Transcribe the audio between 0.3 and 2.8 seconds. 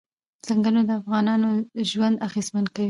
ځنګلونه د افغانانو ژوند اغېزمن کوي.